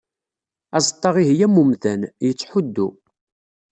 Aẓeṭṭa 0.77 1.09
ihi 1.21 1.43
am 1.45 1.55
umdan, 1.61 2.01
yettḥuddu. 2.25 2.87